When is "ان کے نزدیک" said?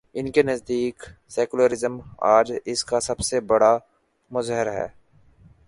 0.13-1.03